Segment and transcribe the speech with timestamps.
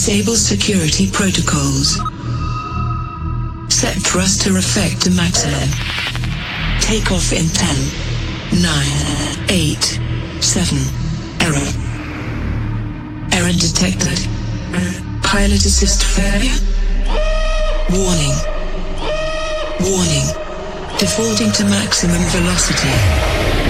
[0.00, 2.00] Disable security protocols.
[3.68, 5.68] Set thruster effect to maximum.
[6.80, 10.00] Take off in 10, 9, 8,
[10.40, 10.78] 7.
[11.44, 11.68] Error.
[13.36, 14.26] Error detected.
[15.22, 16.56] Pilot assist failure.
[17.92, 18.36] Warning.
[19.84, 20.28] Warning.
[20.96, 23.69] Defaulting to maximum velocity.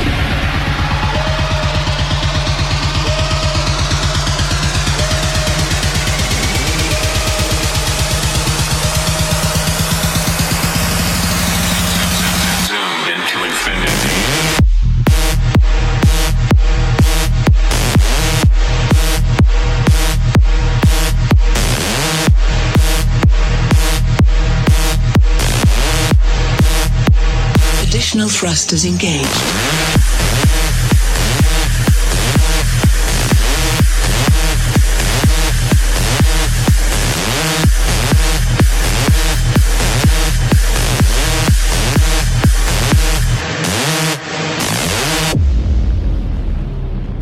[28.20, 29.26] external thrusters engaged.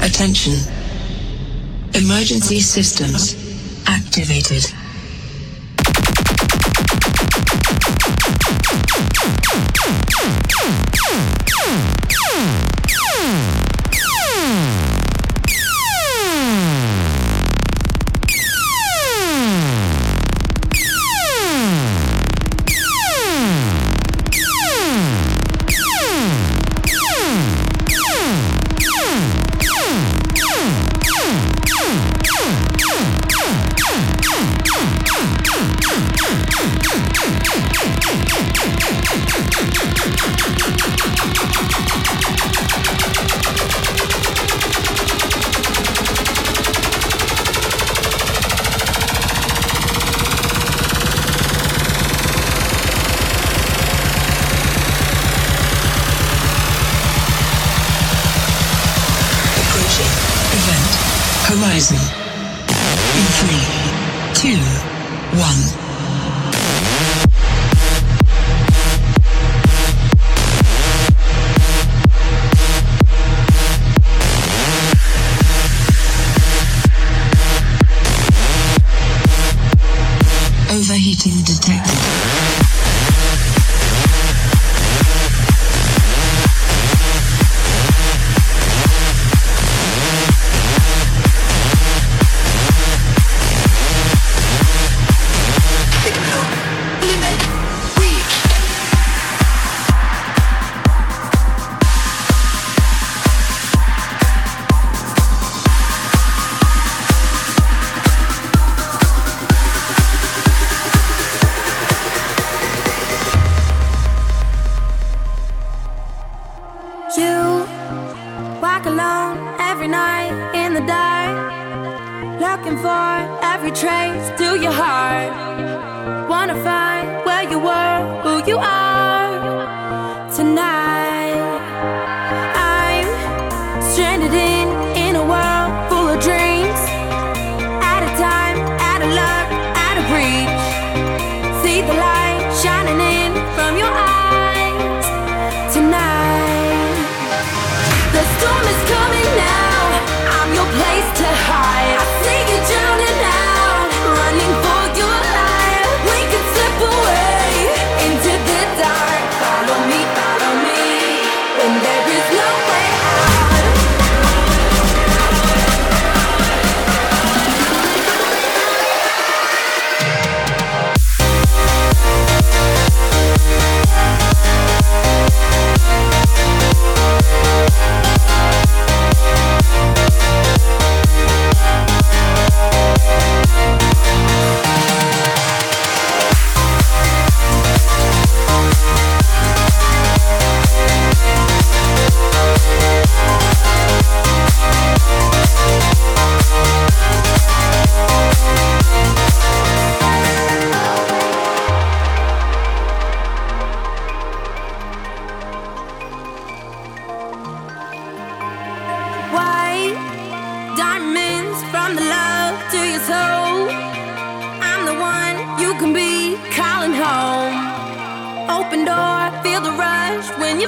[0.00, 0.55] Attention.
[1.95, 3.37] Emergency systems
[3.87, 4.78] activated.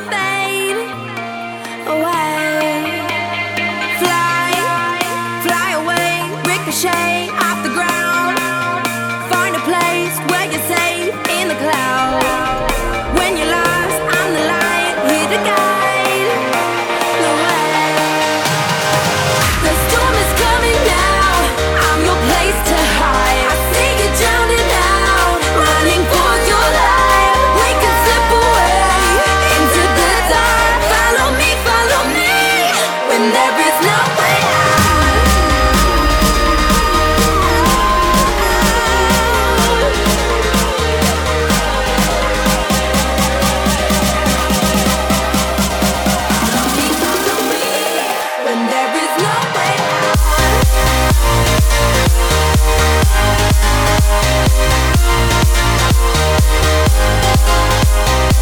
[0.09, 0.30] back.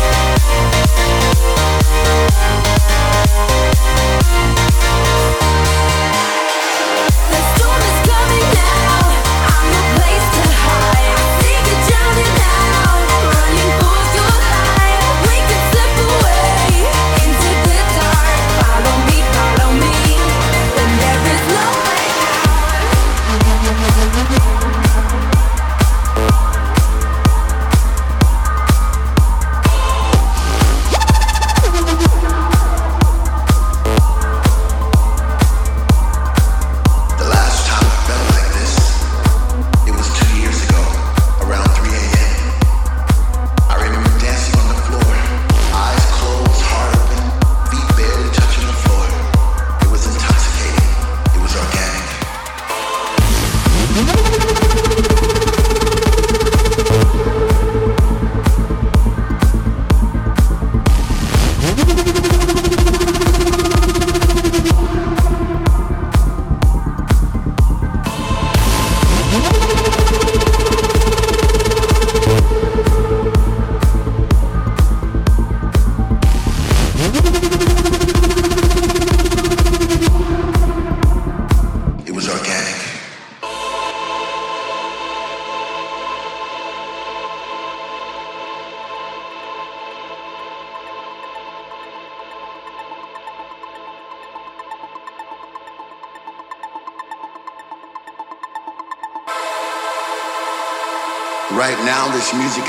[0.00, 0.38] Thank
[5.02, 5.07] you.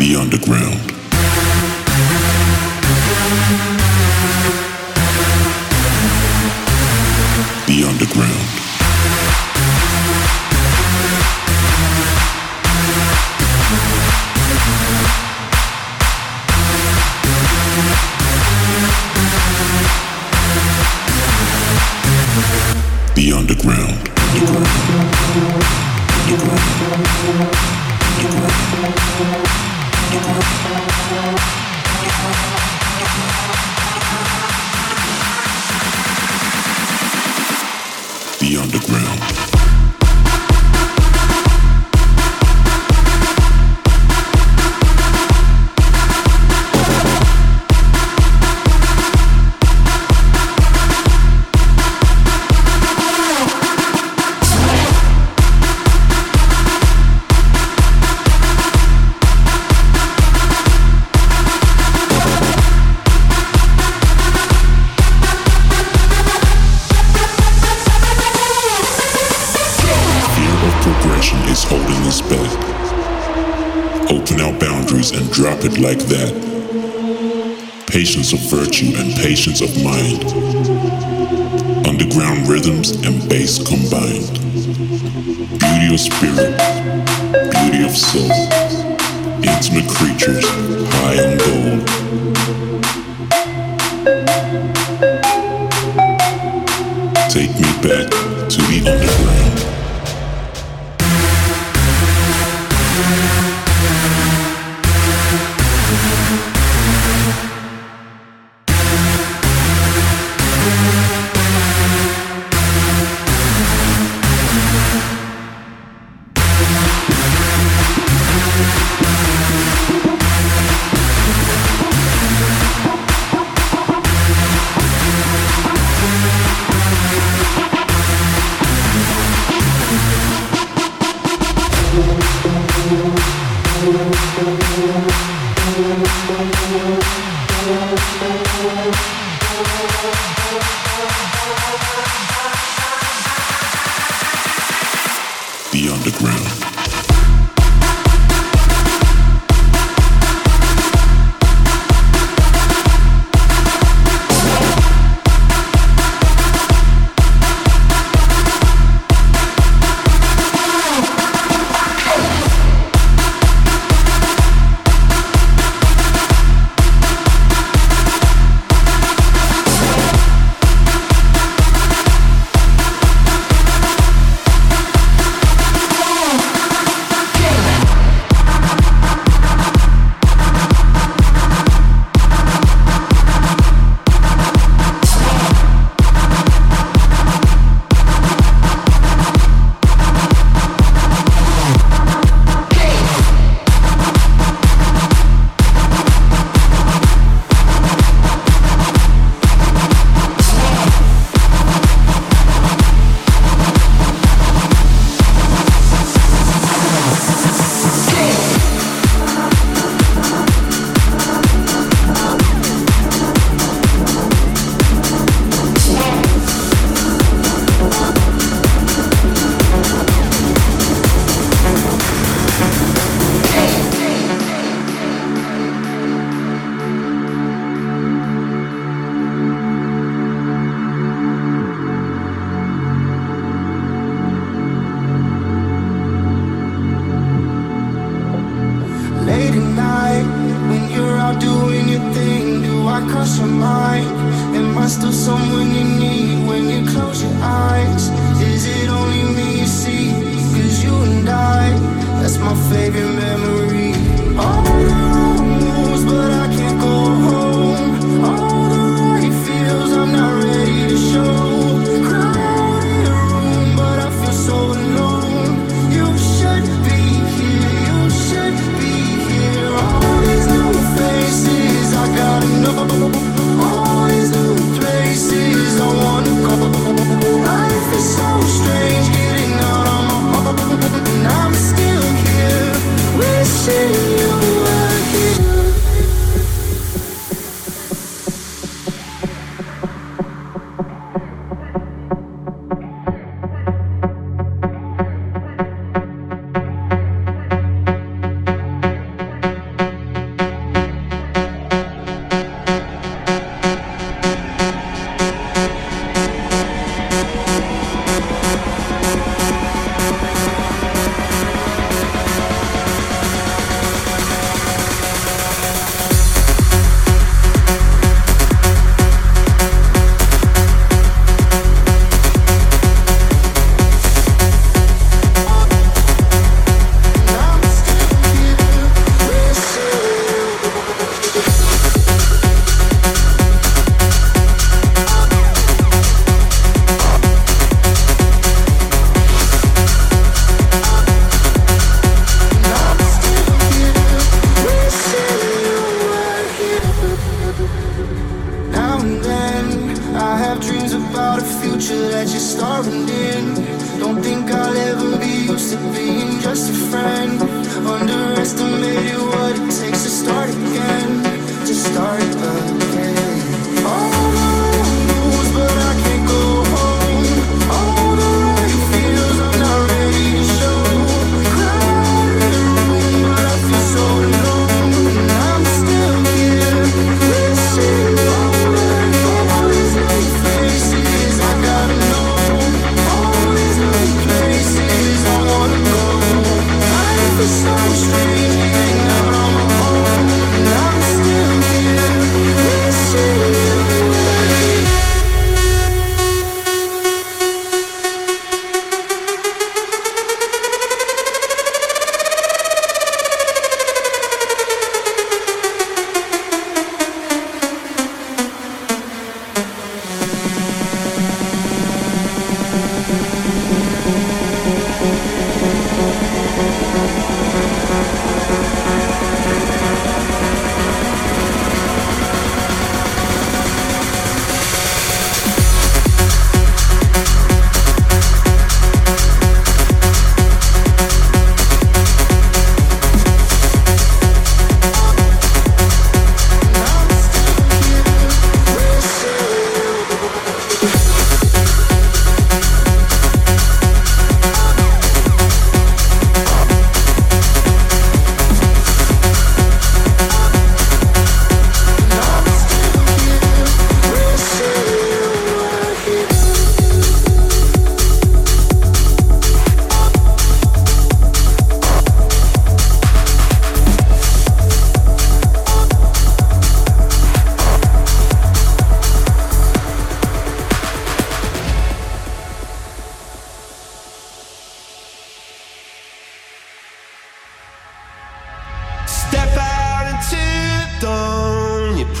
[0.00, 0.99] The underground.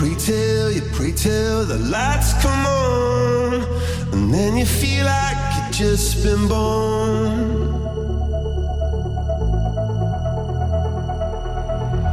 [0.00, 3.62] Pray till, you pray till the lights come on.
[4.12, 7.36] And then you feel like you've just been born.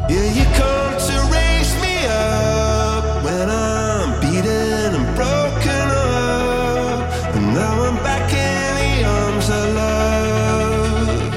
[0.10, 7.36] Yeah, you come to raise me up when I'm beaten and broken up.
[7.36, 11.34] And now I'm back in the arms of love.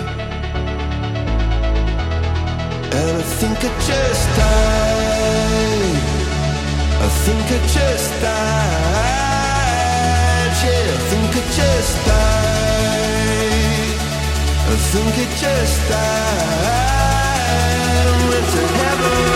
[2.99, 4.70] And I think I just died.
[7.51, 9.27] I think I just I
[11.11, 11.99] think I just.
[14.69, 15.91] I think I just
[16.71, 19.30] and went to heaven.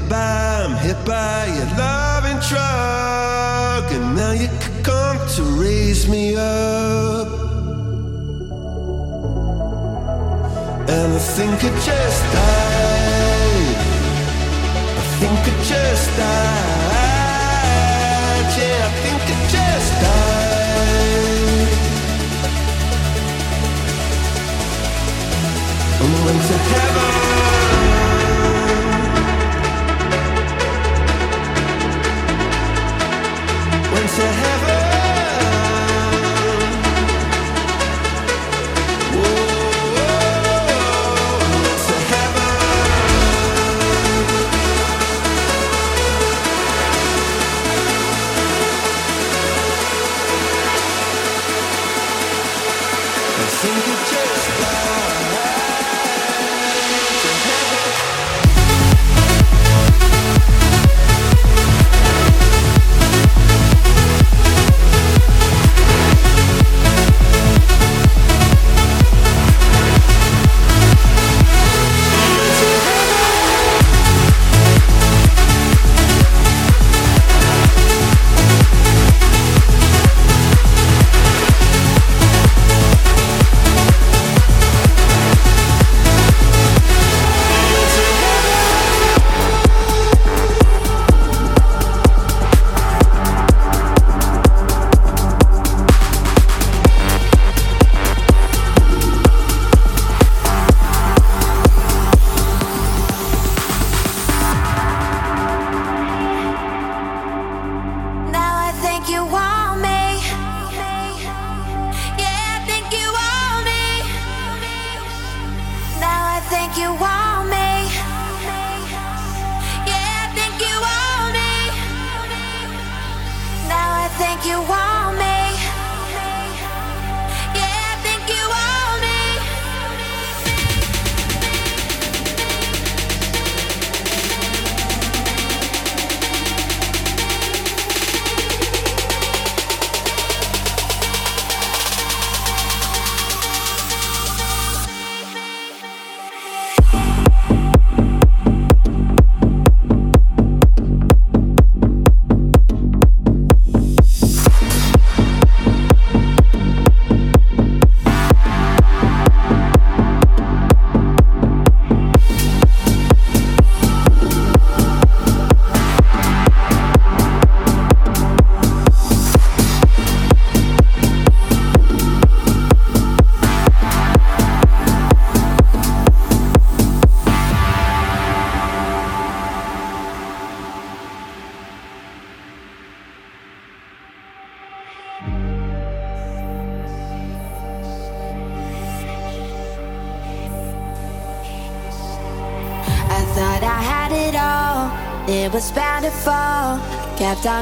[0.00, 3.92] Hit by, I'm hit by your loving drug.
[3.92, 4.48] And now you
[4.82, 7.28] come to raise me up.
[10.88, 13.76] And I think I just died.
[14.96, 17.38] I think I just died.
[18.58, 20.40] Yeah, I think I just died.
[26.02, 27.49] And went to heaven.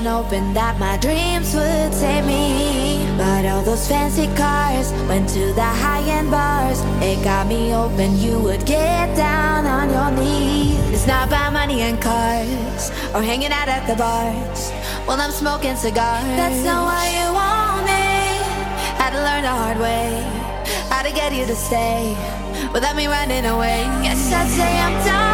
[0.08, 3.04] hoping that my dreams would save me.
[3.16, 6.80] But all those fancy cars went to the high end bars.
[7.02, 10.80] It got me hoping you would get down on your knees.
[10.94, 14.70] It's not about money and cars or hanging out at the bars
[15.06, 16.24] while I'm smoking cigars.
[16.40, 18.06] That's not why you want me.
[19.00, 20.08] Had to learn the hard way
[20.90, 22.16] how to get you to stay
[22.72, 23.80] without me running away.
[24.02, 25.27] Yes, I'd say I'm done.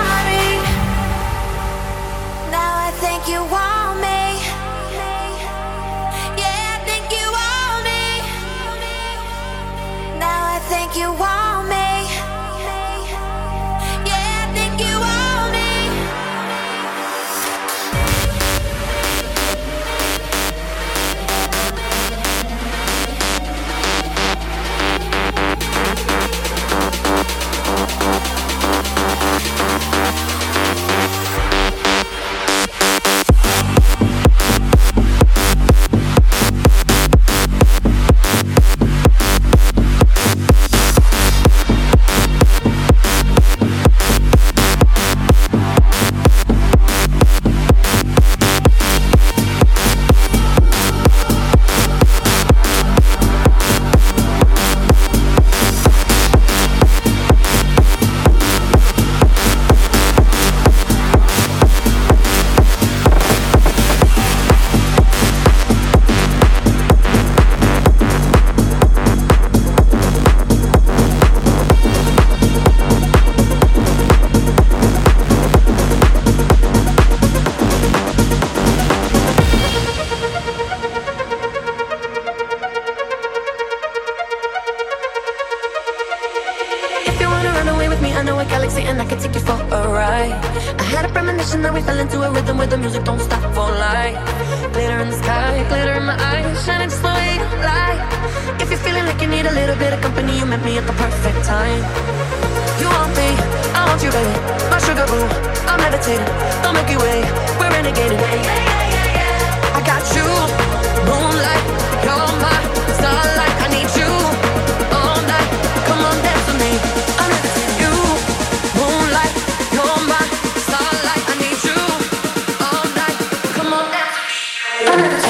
[124.87, 125.24] Bye.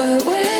[0.00, 0.59] But wait,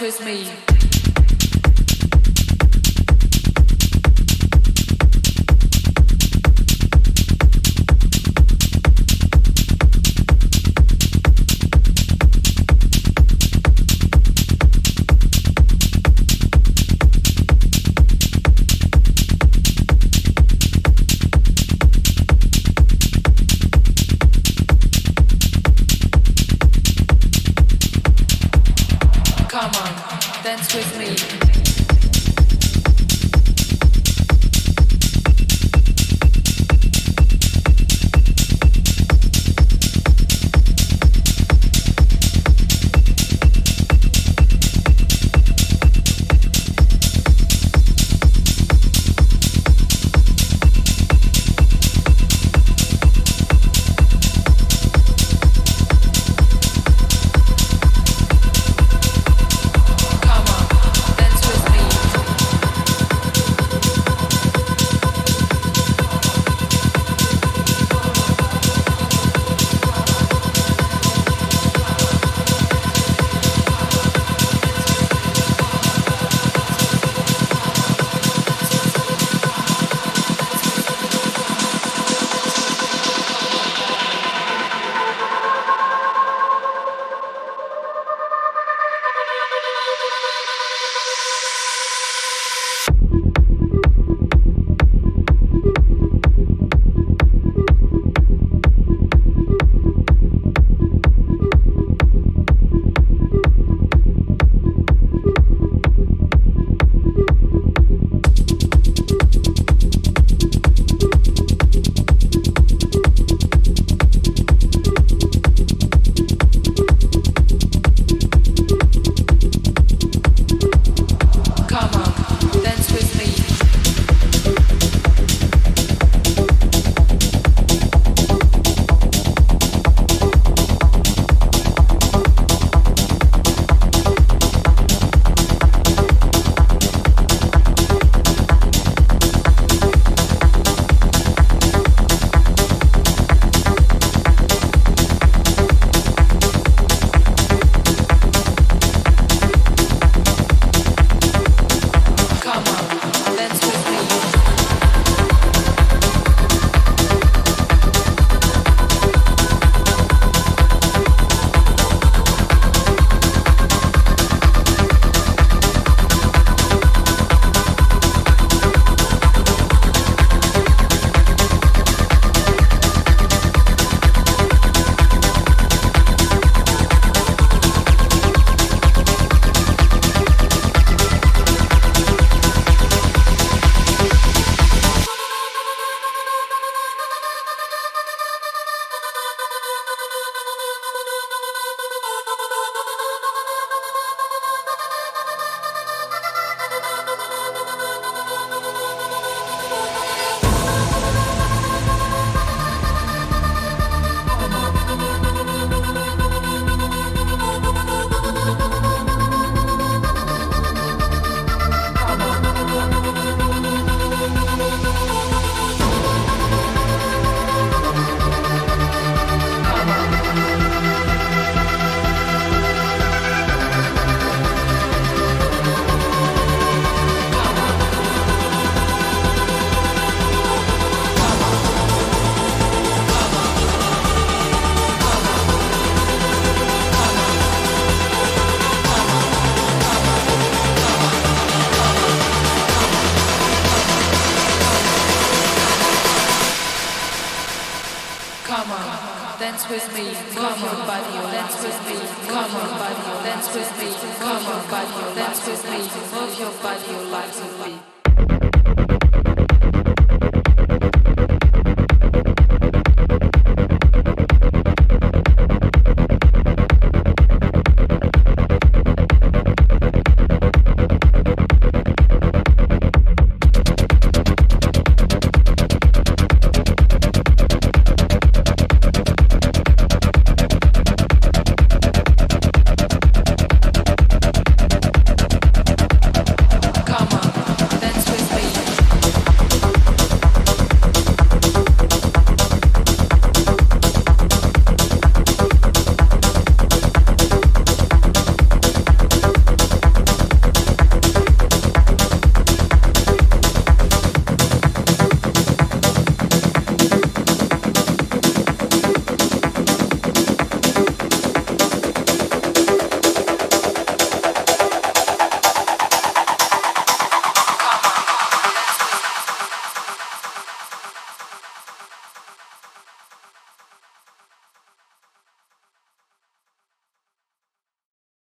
[0.00, 0.65] with me.